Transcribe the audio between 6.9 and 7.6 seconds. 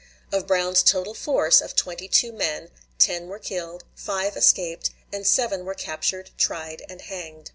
hanged.